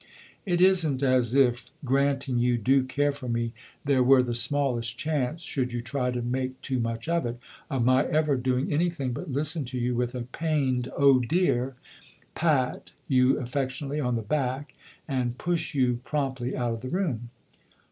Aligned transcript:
It 0.47 0.61
isn't 0.61 1.03
as 1.03 1.35
if, 1.35 1.69
granting 1.85 2.39
you 2.39 2.57
do 2.57 2.81
care 2.83 3.11
for 3.11 3.29
me, 3.29 3.53
there 3.85 4.01
were 4.01 4.23
the 4.23 4.33
smallest 4.33 4.97
chance, 4.97 5.43
should 5.43 5.71
you 5.71 5.79
try 5.79 6.09
to 6.09 6.23
make 6.23 6.59
too 6.63 6.79
much 6.79 7.07
of 7.07 7.23
it, 7.23 7.37
of 7.69 7.85
my 7.85 8.07
ever 8.07 8.35
doing 8.35 8.73
anything 8.73 9.13
but 9.13 9.31
listen 9.31 9.63
to 9.65 9.77
you 9.77 9.93
with 9.93 10.15
a 10.15 10.23
pained' 10.23 10.89
Oh, 10.97 11.19
dear!' 11.19 11.75
pat 12.33 12.93
you 13.07 13.39
affectionately 13.39 13.99
on 13.99 14.15
the 14.15 14.23
back 14.23 14.73
and 15.07 15.37
push 15.37 15.75
you 15.75 15.99
promptly 16.03 16.57
out 16.57 16.73
of 16.73 16.81
the 16.81 16.89
room." 16.89 17.29